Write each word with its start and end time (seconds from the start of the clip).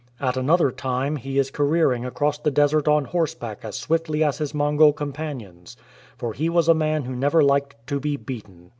At 0.19 0.35
another 0.35 0.71
time 0.71 1.15
he 1.17 1.37
is 1.37 1.51
careering 1.51 2.05
across 2.05 2.39
the 2.39 2.49
desert 2.49 2.87
on 2.87 3.05
horseback 3.05 3.59
as 3.61 3.75
swiftly 3.77 4.23
as 4.23 4.39
his 4.39 4.51
Mongol 4.51 4.93
companions, 4.93 5.77
for 6.17 6.33
he 6.33 6.49
was 6.49 6.67
a 6.67 6.73
man 6.73 7.03
who 7.03 7.15
never 7.15 7.43
liked 7.43 7.75
to 7.85 7.99
be 7.99 8.17
beaten. 8.17 8.69